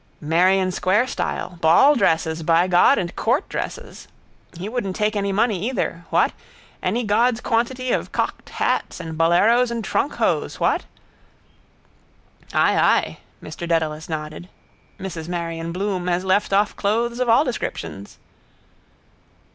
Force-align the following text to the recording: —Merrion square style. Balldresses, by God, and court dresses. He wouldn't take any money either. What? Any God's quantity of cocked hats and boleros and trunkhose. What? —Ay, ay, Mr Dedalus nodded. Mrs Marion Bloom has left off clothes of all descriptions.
—Merrion 0.19 0.71
square 0.71 1.05
style. 1.05 1.59
Balldresses, 1.61 2.41
by 2.41 2.67
God, 2.67 2.97
and 2.97 3.15
court 3.15 3.47
dresses. 3.47 4.07
He 4.57 4.67
wouldn't 4.67 4.95
take 4.95 5.15
any 5.15 5.31
money 5.31 5.69
either. 5.69 6.05
What? 6.09 6.33
Any 6.81 7.03
God's 7.03 7.39
quantity 7.39 7.91
of 7.91 8.11
cocked 8.11 8.49
hats 8.49 8.99
and 8.99 9.15
boleros 9.15 9.69
and 9.69 9.83
trunkhose. 9.83 10.59
What? 10.59 10.85
—Ay, 12.51 12.75
ay, 12.75 13.17
Mr 13.43 13.67
Dedalus 13.67 14.09
nodded. 14.09 14.49
Mrs 14.99 15.27
Marion 15.27 15.71
Bloom 15.71 16.07
has 16.07 16.25
left 16.25 16.51
off 16.51 16.75
clothes 16.75 17.19
of 17.19 17.29
all 17.29 17.43
descriptions. 17.43 18.17